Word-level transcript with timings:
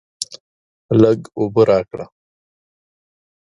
لږ 1.01 1.19
اوبه 1.37 1.63
راکړه! 1.69 2.05